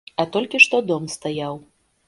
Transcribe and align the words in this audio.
А 0.21 0.23
толькі 0.37 0.61
што 0.65 0.81
дом 0.93 1.07
стаяў. 1.19 1.63